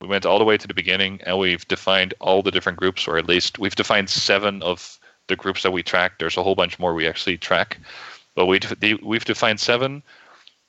[0.00, 3.06] we went all the way to the beginning, and we've defined all the different groups,
[3.06, 6.18] or at least we've defined seven of the groups that we track.
[6.18, 7.78] There's a whole bunch more we actually track,
[8.34, 8.60] but we
[9.02, 10.02] we've defined seven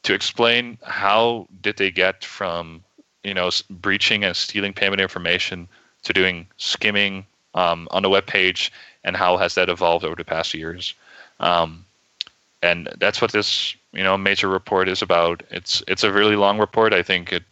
[0.04, 2.84] to explain how did they get from
[3.24, 5.68] you know breaching and stealing payment information
[6.04, 8.72] to doing skimming um, on the web page
[9.04, 10.94] and how has that evolved over the past years.
[11.40, 11.86] Um,
[12.62, 15.44] and that's what this you know major report is about.
[15.52, 16.94] It's it's a really long report.
[16.94, 17.44] I think it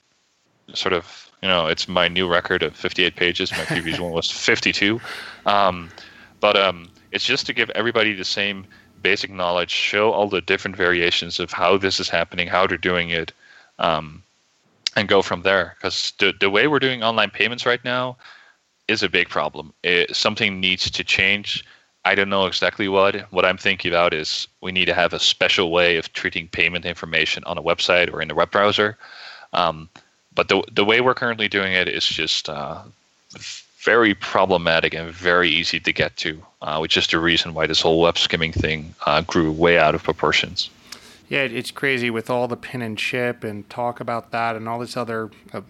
[0.74, 3.52] sort of you know it's my new record of 58 pages.
[3.52, 5.02] My previous one was 52
[5.46, 5.90] um,
[6.40, 8.66] but um, it's just to give everybody the same
[9.02, 13.10] basic knowledge show all the different variations of how this is happening how they're doing
[13.10, 13.32] it
[13.80, 14.22] um,
[14.96, 15.76] and go from there.
[15.78, 18.18] Because the, the way we're doing online payments right now
[18.92, 19.74] is a big problem.
[19.84, 21.66] It, something needs to change.
[22.04, 23.16] I don't know exactly what.
[23.32, 26.86] What I'm thinking about is we need to have a special way of treating payment
[26.86, 28.98] information on a website or in a web browser.
[29.54, 29.90] Um,
[30.34, 32.82] but the the way we're currently doing it is just uh,
[33.78, 37.82] very problematic and very easy to get to, uh, which is the reason why this
[37.82, 40.70] whole web skimming thing uh, grew way out of proportions.
[41.30, 44.80] Yeah, it's crazy with all the pin and chip and talk about that and all
[44.80, 45.62] this other uh,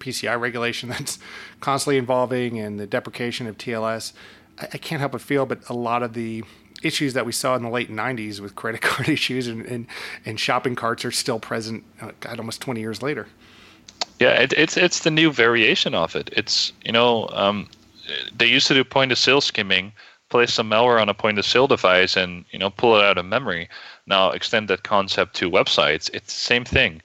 [0.00, 1.18] PCI regulation that's
[1.60, 4.12] constantly evolving and the deprecation of TLS.
[4.58, 6.44] I, I, can't help but feel, but a lot of the
[6.82, 9.86] issues that we saw in the late 90s with credit card issues and, and,
[10.24, 13.26] and shopping carts are still present, uh, God, almost 20 years later.
[14.20, 16.30] Yeah, it, it's it's the new variation of it.
[16.32, 17.68] It's you know um,
[18.36, 19.92] they used to do point of sale skimming,
[20.30, 23.18] place some malware on a point of sale device, and you know pull it out
[23.18, 23.68] of memory.
[24.06, 26.10] Now extend that concept to websites.
[26.14, 27.02] It's the same thing.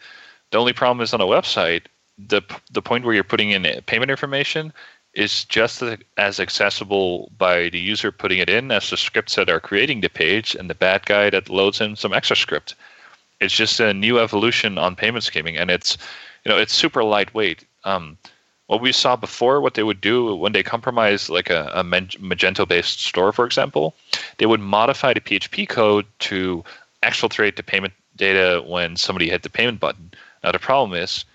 [0.51, 1.84] The only problem is on a website,
[2.28, 2.41] the
[2.72, 4.74] the point where you're putting in payment information
[5.13, 5.82] is just
[6.17, 10.09] as accessible by the user putting it in as the scripts that are creating the
[10.09, 12.76] page and the bad guy that loads in some extra script.
[13.39, 15.97] It's just a new evolution on payment skimming, and it's
[16.43, 17.65] you know it's super lightweight.
[17.86, 18.17] Um,
[18.67, 23.01] what we saw before, what they would do when they compromise like a, a Magento-based
[23.01, 23.95] store, for example,
[24.38, 26.63] they would modify the PHP code to
[27.01, 30.11] exfiltrate the payment data when somebody hit the payment button.
[30.43, 31.26] Now the problem is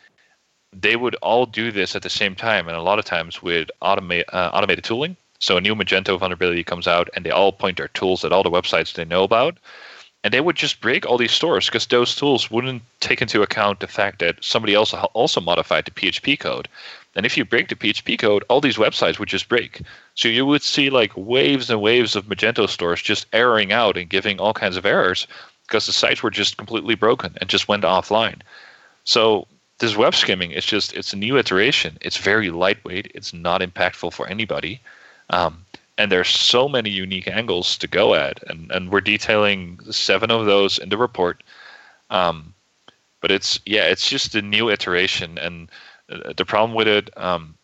[0.81, 3.71] they would all do this at the same time, and a lot of times with
[3.83, 5.17] automate uh, automated tooling.
[5.39, 8.43] So a new Magento vulnerability comes out, and they all point their tools at all
[8.43, 9.59] the websites they know about,
[10.23, 13.81] and they would just break all these stores because those tools wouldn't take into account
[13.81, 16.67] the fact that somebody else also modified the PHP code.
[17.15, 19.83] And if you break the PHP code, all these websites would just break.
[20.15, 24.09] So you would see like waves and waves of Magento stores just erroring out and
[24.09, 25.27] giving all kinds of errors
[25.67, 28.41] because the sites were just completely broken and just went offline.
[29.05, 29.47] So
[29.85, 31.99] this web skimming is just it's a new iteration.
[32.01, 33.13] It's very lightweight.
[33.15, 34.81] It's not impactful for anybody.
[35.31, 35.65] Um,
[35.99, 40.47] and there's so many unique angles to go at, and, and we're detailing seven of
[40.47, 41.43] those in the report.
[42.11, 42.55] Um,
[43.21, 45.71] but it's yeah, it's just a new iteration, and
[46.11, 47.55] uh, the problem with it, um,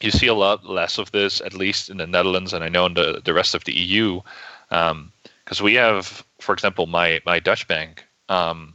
[0.00, 2.86] you see a lot less of this, at least in the Netherlands, and I know
[2.86, 4.20] in the the rest of the EU,
[4.68, 8.73] because um, we have for example, my my Dutch bank, um,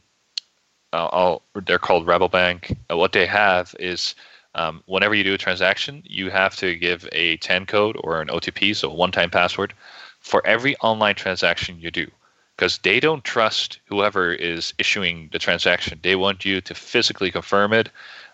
[0.91, 2.77] They're called Rabobank.
[2.91, 4.15] Uh, what they have is
[4.55, 8.29] um, whenever you do a transaction, you have to give a TAN code or an
[8.29, 9.73] OTP, so a one-time password,
[10.19, 12.07] for every online transaction you do,
[12.55, 15.99] because they don't trust whoever is issuing the transaction.
[16.01, 17.89] They want you to physically confirm it.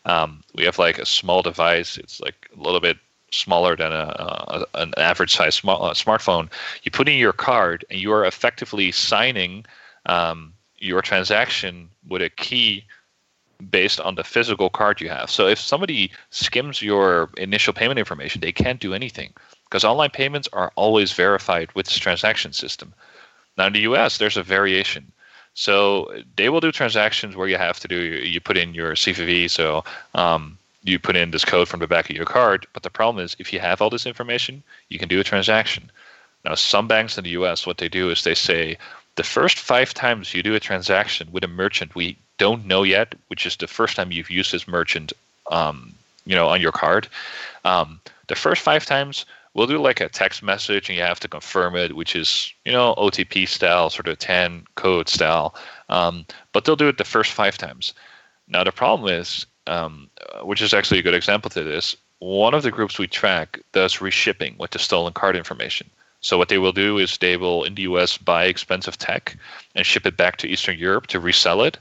[0.06, 1.98] Um, we have like a small device.
[1.98, 2.98] It's like a little bit
[3.32, 6.50] smaller than a, a an average size sm- uh, smartphone,
[6.84, 9.66] you put in your card and you are effectively signing
[10.06, 12.86] um, your transaction with a key
[13.70, 15.30] based on the physical card you have.
[15.30, 19.34] So if somebody skims your initial payment information, they can't do anything
[19.66, 22.94] because online payments are always verified with this transaction system.
[23.58, 25.12] Now in the US, there's a variation.
[25.54, 29.50] So they will do transactions where you have to do you put in your CVV.
[29.50, 32.68] So um, you put in this code from the back of your card.
[32.74, 35.90] But the problem is, if you have all this information, you can do a transaction.
[36.44, 38.78] Now, some banks in the US, what they do is they say
[39.16, 43.16] the first five times you do a transaction with a merchant we don't know yet,
[43.28, 45.14] which is the first time you've used this merchant,
[45.52, 45.94] um,
[46.26, 47.08] you know, on your card.
[47.64, 51.28] Um, the first five times we'll do like a text message and you have to
[51.28, 55.56] confirm it, which is you know OTP style, sort of TAN code style.
[55.90, 57.94] Um, but they'll do it the first five times.
[58.48, 60.10] Now the problem is um,
[60.44, 61.96] which is actually a good example to this.
[62.20, 65.90] One of the groups we track does reshipping with the stolen card information.
[66.26, 69.38] So what they will do is they will in the US buy expensive tech
[69.76, 71.78] and ship it back to Eastern Europe to resell it.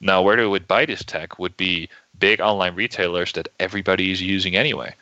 [0.00, 4.20] Now where they would buy this tech would be big online retailers that everybody is
[4.20, 4.92] using anyway.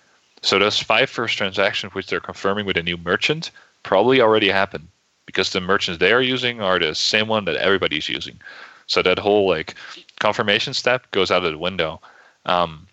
[0.42, 3.50] So those five first transactions, which they're confirming with a new merchant,
[3.84, 4.88] probably already happened
[5.24, 8.38] because the merchants they are using are the same one that everybody's using.
[8.86, 9.76] So that whole like
[10.20, 12.02] confirmation step goes out of the window.
[12.44, 12.86] Um,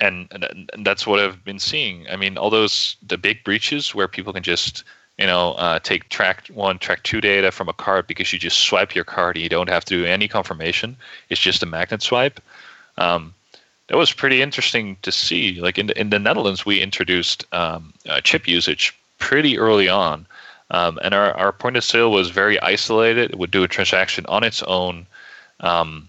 [0.00, 0.28] and,
[0.74, 2.06] and that's what I've been seeing.
[2.10, 4.84] I mean, all those the big breaches where people can just
[5.18, 8.60] you know uh, take track one, track two data from a card because you just
[8.60, 10.96] swipe your card and you don't have to do any confirmation.
[11.28, 12.40] It's just a magnet swipe.
[12.98, 13.34] Um,
[13.88, 15.60] that was pretty interesting to see.
[15.60, 20.26] Like in the, in the Netherlands, we introduced um, uh, chip usage pretty early on,
[20.70, 23.30] um, and our, our point of sale was very isolated.
[23.30, 25.06] It would do a transaction on its own.
[25.58, 26.08] Um,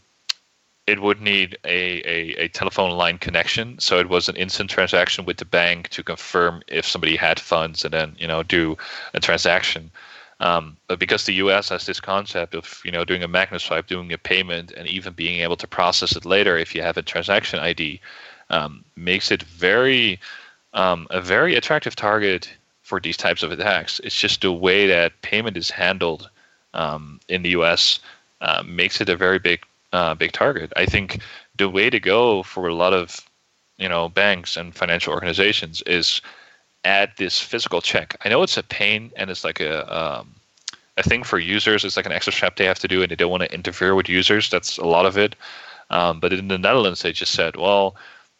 [0.91, 1.79] it would need a,
[2.15, 3.79] a, a, telephone line connection.
[3.79, 7.85] So it was an instant transaction with the bank to confirm if somebody had funds
[7.85, 8.77] and then, you know, do
[9.13, 9.89] a transaction.
[10.41, 13.87] Um, but because the US has this concept of, you know, doing a magnet swipe,
[13.87, 17.01] doing a payment, and even being able to process it later if you have a
[17.01, 18.01] transaction ID,
[18.49, 20.19] um, makes it very
[20.73, 24.01] um, a very attractive target for these types of attacks.
[24.03, 26.29] It's just the way that payment is handled
[26.73, 28.01] um, in the US
[28.41, 29.61] uh, makes it a very big
[29.93, 30.71] uh, big target.
[30.75, 31.19] I think
[31.57, 33.21] the way to go for a lot of
[33.77, 36.21] you know banks and financial organizations is
[36.83, 38.17] add this physical check.
[38.25, 40.35] I know it's a pain and it's like a um,
[40.97, 41.83] a thing for users.
[41.83, 43.95] It's like an extra step they have to do, and they don't want to interfere
[43.95, 44.49] with users.
[44.49, 45.35] That's a lot of it.
[45.89, 47.95] Um, but in the Netherlands, they just said, well,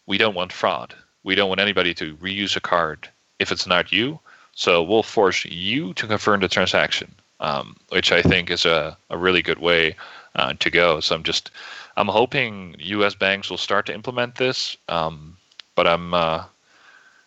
[0.08, 0.96] we don't want fraud.
[1.24, 4.20] We don't want anybody to reuse a card if it's not you.
[4.54, 9.18] So we'll force you to confirm the transaction, um, which I think is a, a
[9.18, 9.96] really good way
[10.36, 11.00] uh, to go.
[11.00, 11.52] So I'm just
[11.98, 13.16] I'm hoping U.S.
[13.16, 15.38] banks will start to implement this, um,
[15.76, 16.44] but I'm uh,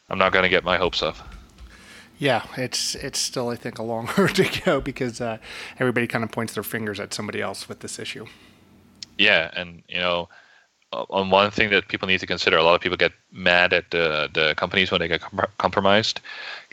[0.08, 1.16] I'm not going to get my hopes up.
[2.18, 5.38] Yeah, it's it's still I think a long road to go because uh,
[5.78, 8.26] everybody kind of points their fingers at somebody else with this issue.
[9.18, 10.28] Yeah, and you know,
[10.92, 13.90] on one thing that people need to consider, a lot of people get mad at
[13.90, 15.22] the the companies when they get
[15.58, 16.20] compromised.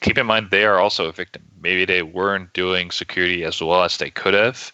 [0.02, 1.44] Keep in mind they are also a victim.
[1.62, 4.72] Maybe they weren't doing security as well as they could have,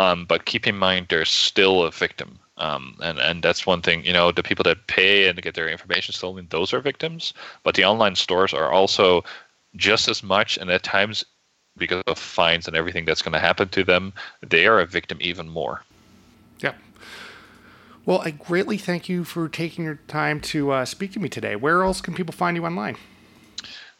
[0.00, 2.38] um, but keep in mind they're still a victim.
[2.56, 4.04] Um, and and that's one thing.
[4.04, 7.34] You know, the people that pay and get their information stolen, those are victims.
[7.64, 9.24] But the online stores are also
[9.76, 11.24] just as much, and at times,
[11.76, 14.12] because of fines and everything that's going to happen to them,
[14.46, 15.82] they are a victim even more.
[16.60, 16.74] Yeah.
[18.06, 21.56] Well, I greatly thank you for taking your time to uh, speak to me today.
[21.56, 22.96] Where else can people find you online?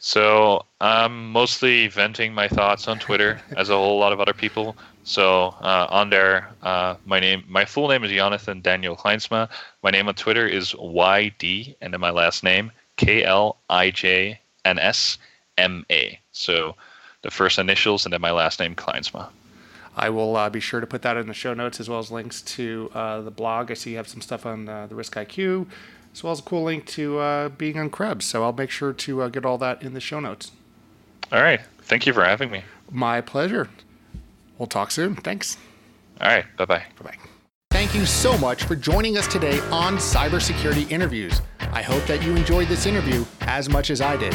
[0.02, 4.74] So I'm mostly venting my thoughts on Twitter, as a whole lot of other people.
[5.10, 9.48] So uh, on there, uh, my name, my full name is Yonathan Daniel Klijnsma.
[9.82, 14.38] My name on Twitter is YD, and then my last name K L I J
[14.64, 15.18] N S
[15.58, 16.16] M A.
[16.30, 16.76] So
[17.22, 19.28] the first initials and then my last name Klijnsma.
[19.96, 22.12] I will uh, be sure to put that in the show notes as well as
[22.12, 23.72] links to uh, the blog.
[23.72, 25.66] I see you have some stuff on uh, the RiskIQ
[26.14, 28.26] as well as a cool link to uh, being on Krebs.
[28.26, 30.52] So I'll make sure to uh, get all that in the show notes.
[31.32, 31.62] All right.
[31.82, 32.62] Thank you for having me.
[32.92, 33.68] My pleasure.
[34.60, 35.16] We'll talk soon.
[35.16, 35.56] Thanks.
[36.20, 36.44] All right.
[36.58, 36.84] Bye bye.
[37.02, 37.16] Bye bye.
[37.70, 41.40] Thank you so much for joining us today on Cybersecurity Interviews.
[41.72, 44.34] I hope that you enjoyed this interview as much as I did.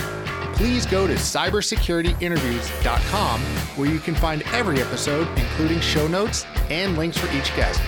[0.55, 7.19] Please go to cybersecurityinterviews.com where you can find every episode, including show notes and links
[7.19, 7.79] for each guest.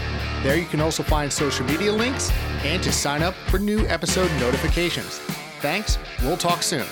[0.44, 2.32] There you can also find social media links
[2.64, 5.18] and to sign up for new episode notifications.
[5.60, 5.98] Thanks.
[6.22, 6.86] We'll talk soon.